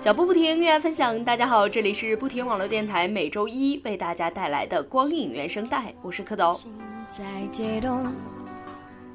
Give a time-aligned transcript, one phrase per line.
[0.00, 1.22] 脚步不停，音乐分享。
[1.26, 6.58] 大家好，这里是不停网络电台，每周一为大家带来的光影原声带，我是蝌蚪。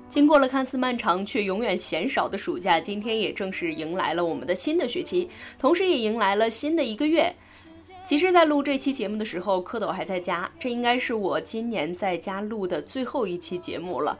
[0.08, 7.34] 经过了看似漫长却永远嫌少的暑假，今天也正式迎来了我们的新的学期，同时也迎来了新的一个月。
[8.06, 14.20] 其实，在录这期节目的时候，蝌蚪还在家，这应该是我今年在家录的最后一期节目了。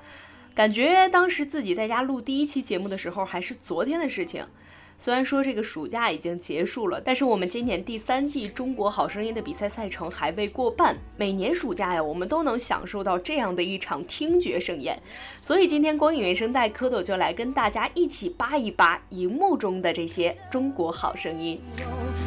[0.56, 4.44] 感觉当时自己在家录第一期节目的时候，还是昨天的事情。
[4.98, 10.96] 虽然说这个暑假已经结束了，但是我们今年第三季《中国好声音》的比赛赛程还未过半。
[11.16, 15.00] 每年暑假呀，我们都能享受到这样的一场听觉盛宴。
[15.38, 21.62] 所以今天光影原声带蝌蚪就来跟大家一起扒一扒荧幕中的这些《中国好声音》。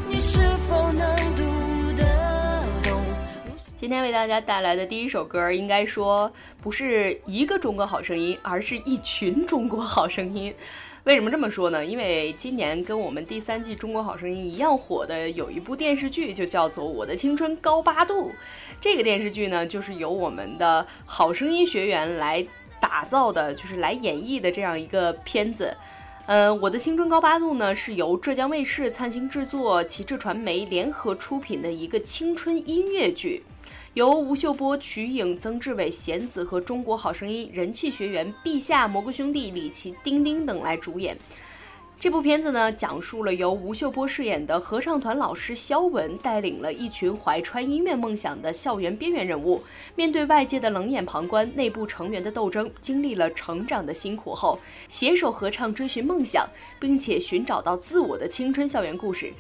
[0.09, 1.43] 你是否能读
[1.97, 3.03] 得懂？
[3.77, 6.31] 今天为大家带来的第一首歌，应该说
[6.63, 10.53] 不是一个《中国好声音》，而是一群《中国好声音》。
[11.09, 11.83] 为什么这么说呢？
[11.83, 18.29] 因为今年跟我们第三季《中国好声音》一样火的有一部电视剧，就叫做《我的青春高八度》。
[18.79, 22.47] 这个电视剧呢，就是由我们的好声音学员来
[22.79, 25.75] 打造的，就是来演绎的这样一个片子。
[26.27, 33.43] 呃，《我的青春高八度》呢，是由浙江卫视、灿星制作、旗帜传媒联合出品的一个青春音乐剧。
[33.99, 41.17] 由吴秀波、瞿颖、曾志伟、贤子和中国好声音人气学员陛下、蘑菇兄弟、李琦、丁丁等来主演。
[41.99, 49.61] 这部片子呢，讲述了由吴秀波饰演的合唱团老师肖文带领了一群怀揣音乐梦想的校园边缘人物，
[49.97, 59.33] 面对外界的冷眼旁观、内部成员的斗争，经历了成长的辛苦后，携手合唱追寻梦想，并且寻找到自我的青春校园故事。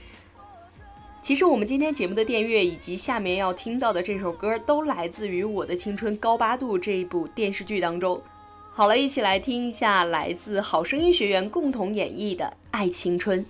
[1.20, 8.18] 其实我们今天节目的电乐以及下面要听到的这首歌，都来自于《我的青春高八度》这一部电视剧当中。
[8.72, 13.44] 好了，一起来听一下来自好声音学员共同演绎的《爱青春》。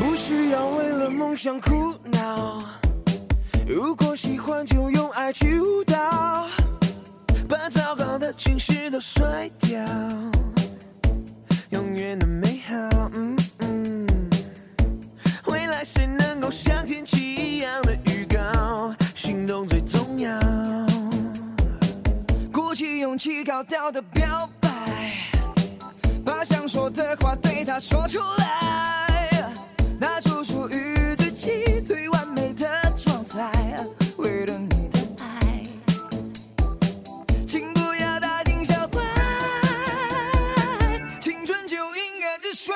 [0.00, 1.77] 不需要为了梦想哭
[23.18, 24.70] 鼓起勇气高调的表白，
[26.24, 29.28] 把想说的话对他说出来，
[29.98, 33.84] 拿出属于自己最完美的状态。
[34.18, 35.64] 为了你的爱，
[37.44, 39.02] 请不要大惊小怪，
[41.20, 42.72] 青春就应该直率。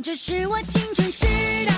[0.00, 1.26] 这是我青春时
[1.66, 1.73] 代。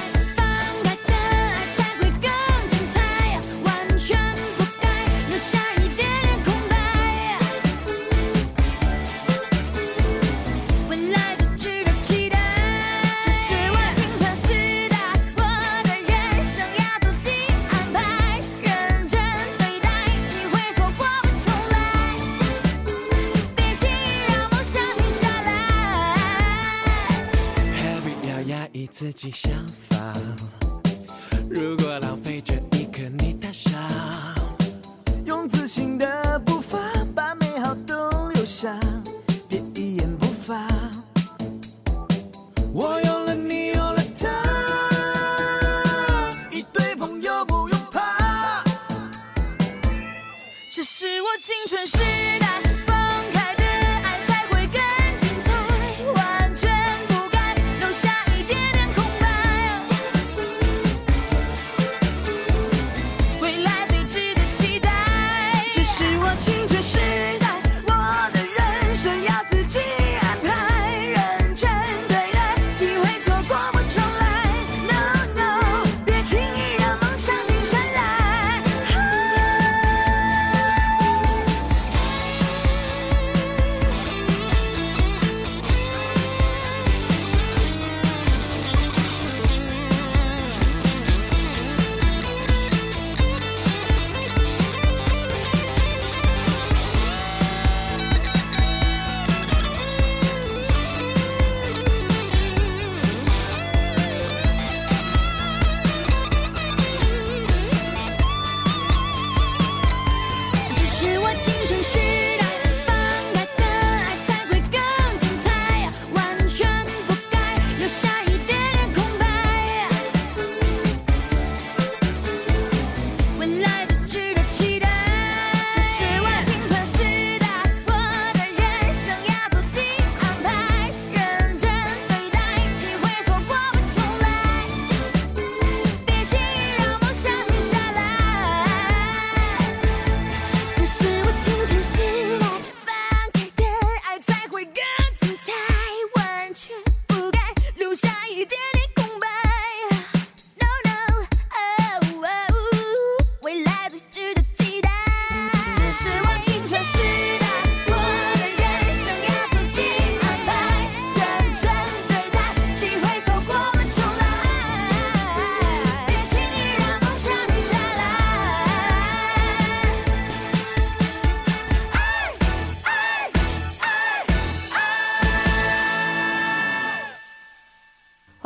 [50.76, 51.97] 这是我青春时
[52.38, 52.46] 代。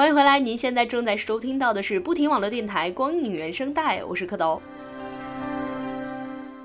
[0.01, 4.59] 欢迎回来，您现在正在收听到的是不停网络电台光影原声带，我是蝌蚪。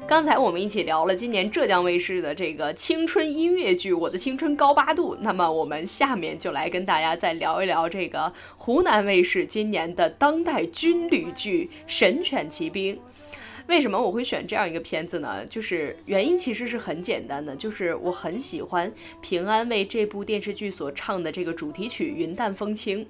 [0.08, 12.96] 刚才我们一起聊了今年浙江卫视的这个青春音乐剧《我的青春高八度》，那么我们下面就来跟大家再聊一聊这个湖南卫视今年的当代军旅剧《神犬奇兵》。
[13.68, 15.46] 为什么我会选这样一个片子呢？
[15.48, 18.90] 就是原因其实是很简单的，就是我很喜欢
[19.22, 23.04] 平安为这部电视剧所唱的这个主题曲《云淡风轻》。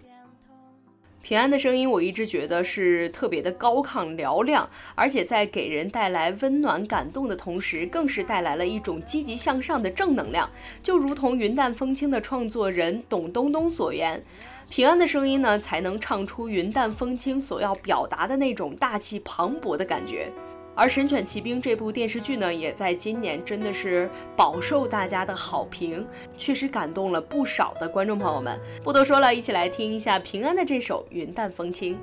[1.28, 10.48] 平安的声音，我一直觉得是特别的高亢嘹亮，而且在给人带来温暖感动的同时，更是带来了一种积极向上的正能量。
[10.84, 14.24] 就如同《云淡风轻》的创作人董冬冬所言，
[14.70, 20.32] 平安的声音呢，才能唱出《云淡风轻》所要表达的那种大气磅礴的感觉。
[20.76, 26.06] 而《神犬奇兵》这部电视剧呢，也在今年真的是饱受大家的好评，
[26.38, 28.60] 确实感动了不少的观众朋友们。
[28.84, 31.96] 不多说了，一起来听一下平安的这首《云淡风轻》。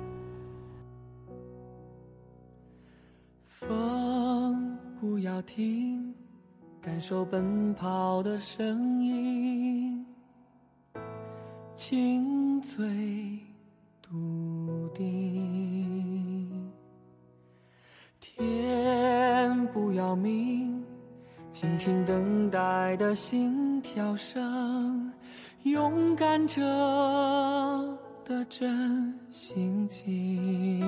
[3.45, 6.13] 风不要停，
[6.81, 10.03] 感受奔跑的声音，
[11.75, 12.83] 轻醉
[14.01, 15.32] 笃定。
[23.15, 25.11] 心跳声，
[25.63, 26.61] 勇敢者
[28.25, 30.81] 的真心情，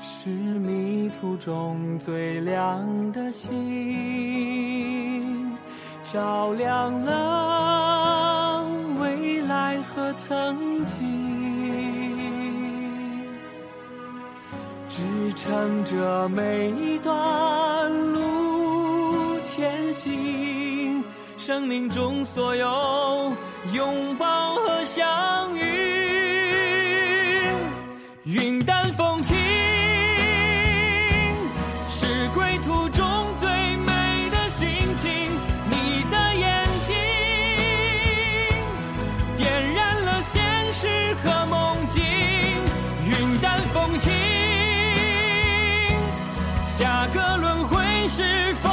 [0.00, 3.52] 是迷途中最亮的星，
[6.02, 8.64] 照亮了
[9.00, 11.34] 未来和曾经。
[14.88, 15.02] 支
[15.34, 17.83] 撑着每一段
[19.64, 21.02] 前行，
[21.38, 23.32] 生命中所有
[23.72, 25.62] 拥抱和相遇，
[28.24, 29.34] 云淡风轻，
[31.88, 33.06] 是归途中
[33.40, 34.68] 最美的心
[35.00, 35.10] 情。
[35.70, 36.94] 你的眼睛
[39.34, 40.42] 点燃了现
[40.74, 42.04] 实和梦境，
[43.06, 44.12] 云淡风轻。
[46.66, 48.68] 下个轮回是否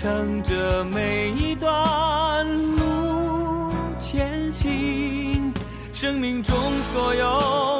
[0.00, 5.52] 乘着每一段路前行，
[5.92, 6.54] 生命中
[6.92, 7.77] 所有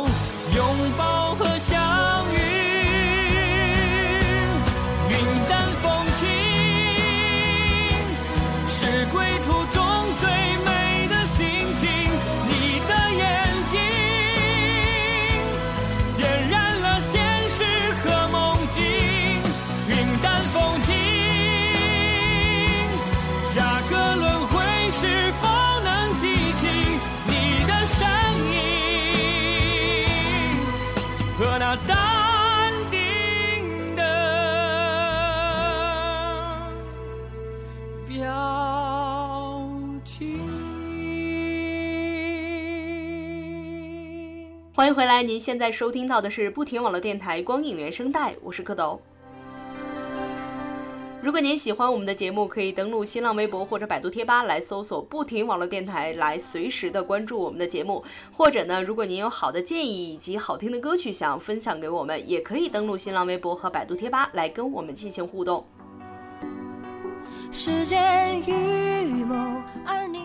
[44.99, 48.99] 回来，您现在收听到的是不停网络电台光影原声带，我是蝌蚪。
[51.23, 58.03] 如果您喜欢我们的节目，可以登录新浪微博或者百度贴吧来搜索“不停网络电台”，来随时的关注我们的节目。
[58.33, 65.65] 或者呢，如果您有好的建议以及好听的歌曲想分享给我们，也可以登录新浪微博和百度贴吧来跟我们进行互动。
[67.51, 69.35] 时间预谋，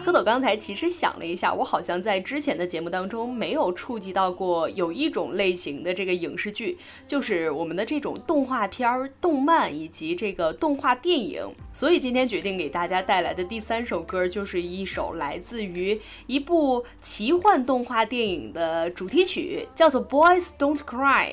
[0.05, 6.77] 蝌蚪刚才其实想了一下，我好像在之前的节目当中没有触及到过有一种类型的这个影视剧，
[7.07, 11.41] 就是我们的这种动画片儿、动漫以及这个动画电影。
[11.71, 21.29] 所以今天决定给大家带来的第三首歌，就是一首来自于一部奇幻动画电影的主题曲，叫做《Boys Don't Cry》。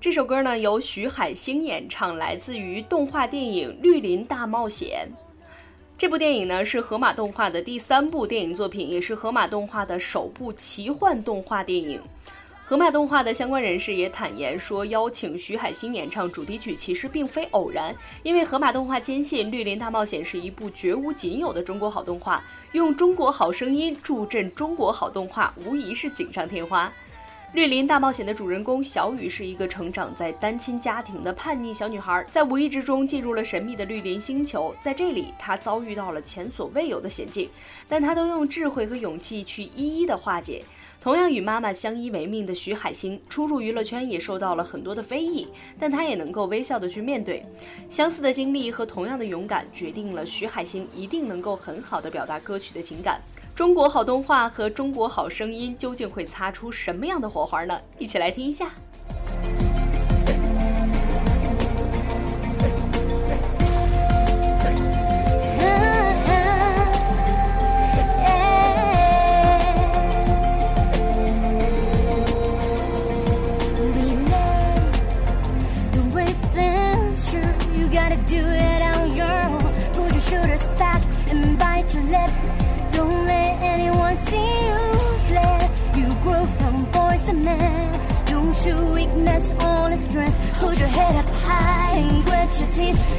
[0.00, 5.08] 这首歌呢由徐海星演唱，来自于动画电影《绿林大冒险》。
[6.00, 12.00] 这部电影呢是河马动画的第三部电影作品，也是河马动画的首部奇幻动画电影。
[12.64, 22.42] 河马动画的相关人士也坦言说，邀请徐海星演唱主题曲其实并非偶然，因为河马动画坚信《绿林大冒险》是一部绝无仅有的中国好动画，
[22.72, 26.86] 用中国好声音助阵中国好动画，无疑是锦上添花。
[27.52, 34.72] 《绿林大冒险》的主人公小雨是一个成长在单亲家庭的叛逆小女孩，在无意之中进入了神秘的绿林星球。
[34.80, 37.50] 在这里，她遭遇到了前所未有的险境，
[37.88, 40.62] 但她都用智慧和勇气去一一的化解。
[41.02, 47.44] 同样与妈妈相依为命的徐海星，初入娱乐圈也受到了很多的非议，但她也能够微笑的去面对。
[47.88, 53.20] 相似的经历和同样的勇敢，决定了徐海星一定能够很好的表达歌曲的情感。
[53.60, 57.78] 中国好动画和中国好声音究竟会擦出什么样的火花呢？
[57.98, 58.70] 一起来听一下。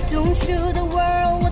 [0.10, 1.51] Don't show the world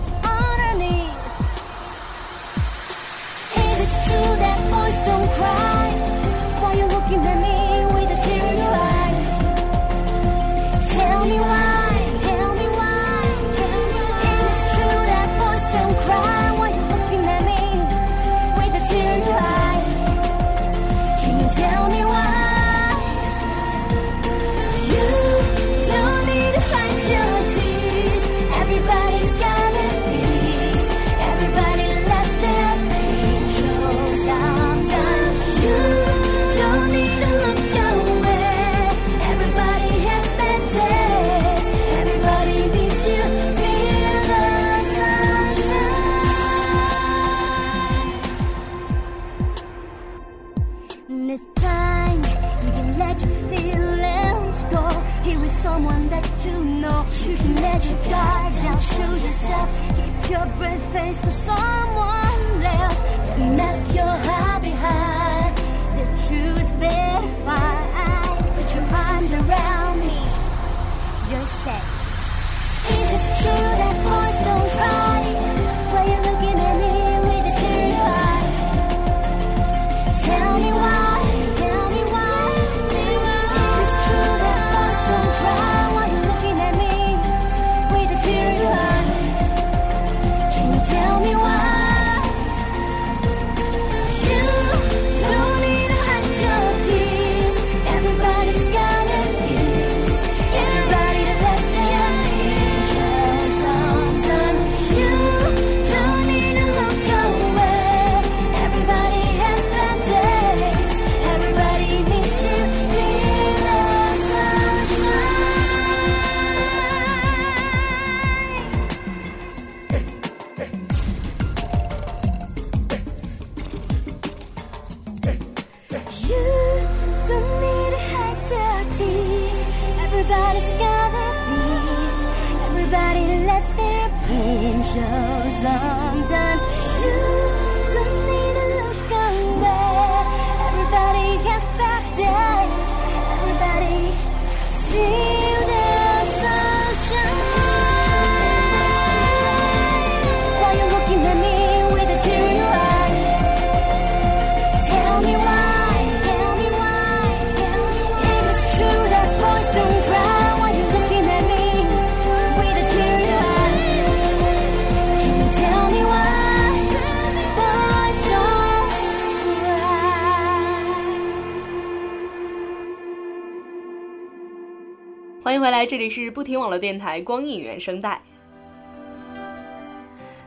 [175.50, 178.22] 欢迎回来，这里是不停网络电台光影原声带。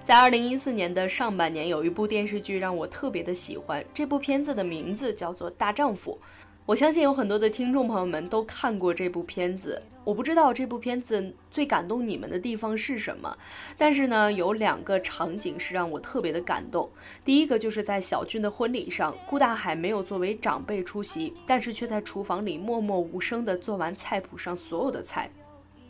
[0.05, 6.17] 在二零一四年的上半年，有一部电视剧让我特别的喜欢，这部片子的名字叫做《大丈夫》。
[6.65, 13.37] 我相信有很多的听众朋友们都看过这部片子，我不知道这部片子最感动你们的地方是什么，
[13.77, 16.89] 但是呢，有两个场景是让我特别的感动。
[17.23, 25.29] 第一个就是在小俊的婚礼上，顾大海没有作为长辈出席，但是却在厨房里默默无声地做完菜谱上所有的菜。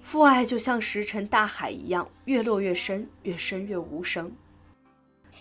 [0.04, 4.32] 父爱就像石沉大海一样，越落越深，越深越无声。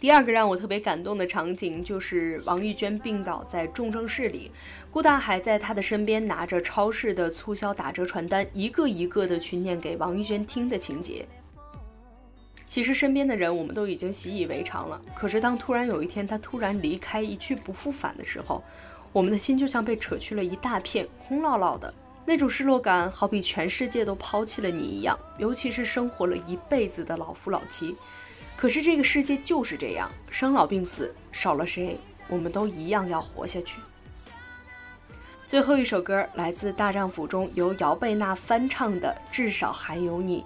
[0.03, 4.51] 第二个让我特别感动的场景，就是王玉娟病倒在重症室里，
[4.91, 11.25] 顾大海在她的身边拿着超市的促销打折传单，一个一个的去念给王玉娟听的情节。
[12.67, 18.61] 其实身边的人我们都已经习以为常了，可是当突然有一天他突然离开，一去不复返的时候，
[19.13, 21.95] 我们的心就像被扯去了一大片，空落落的。
[22.27, 27.95] 那种失落感，好比全世界都抛弃了你一样，尤其是生活了一辈子的老夫老妻。
[28.63, 33.81] 可是这个世界就是这样，生老病死，少了谁，我们都一样要活下去。
[35.49, 40.43] 最后一首歌来自《大丈夫》中由姚贝娜翻唱的《至少还有你》，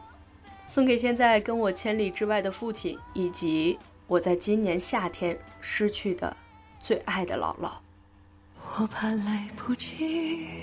[0.66, 6.35] 送给现在跟我千里之外的父亲，以及我在今年夏天失去的
[6.80, 7.73] 最爱的姥姥。
[8.78, 10.56] 我怕来不及，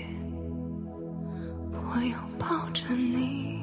[1.70, 3.53] 我要抱着你。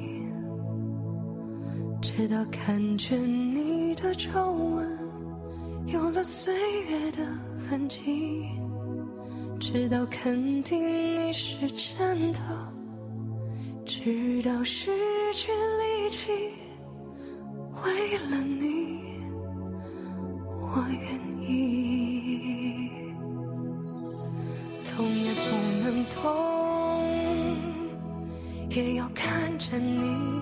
[2.02, 3.16] 直到看见
[3.54, 4.98] 你的皱纹
[5.86, 6.52] 有了岁
[6.90, 7.24] 月的
[7.70, 8.44] 痕迹，
[9.60, 10.84] 直到肯定
[11.16, 12.40] 你是真的，
[13.86, 14.90] 直到失
[15.32, 16.32] 去力气，
[17.84, 18.98] 为了你，
[20.60, 22.90] 我愿意。
[24.84, 26.20] 痛也不能痛，
[28.70, 30.41] 也要看着你。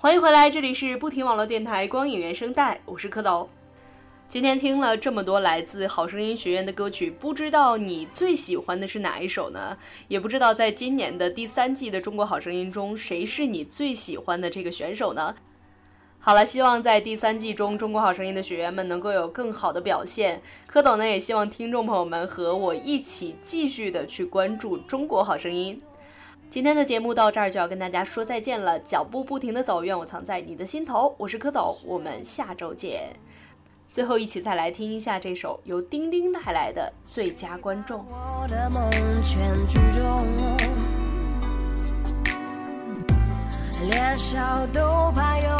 [0.00, 3.46] 欢迎回来，这里是不停网络电台光影原声带，我是蝌蚪。
[4.28, 9.74] 今天听了这么多来自好声音学院的歌曲，不知道你最喜欢的是哪一首呢？
[10.06, 15.34] 也不知道在今年的第三季的中国好声音中，谁是你最喜欢的这个选手呢？
[16.18, 20.42] 好了，希望在第三季中，中国好声音的学员们能够有更好的表现。
[20.70, 25.80] 蝌蚪呢，也希望听众朋友们和我一起继续的去关注中国好声音。
[26.50, 31.14] 今天的节目到这儿就要跟大家说再见了，脚步不停的走，愿我藏在你的心头。
[31.16, 33.08] 我是蝌蚪，我们下周见。
[33.90, 38.00] 最后一起再来听一下这首由丁丁带来的《最佳观众》。
[38.08, 38.90] 我的梦
[39.24, 40.26] 全剧终，
[43.90, 45.56] 连笑都怕有